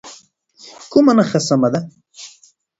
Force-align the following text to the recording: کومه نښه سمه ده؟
کومه 0.91 1.13
نښه 1.17 1.39
سمه 1.47 1.69
ده؟ 1.73 1.79